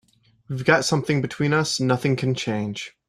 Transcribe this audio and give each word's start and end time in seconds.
We've 0.49 0.65
got 0.65 0.83
something 0.83 1.21
between 1.21 1.53
us 1.53 1.79
nothing 1.79 2.15
can 2.15 2.33
change. 2.33 2.95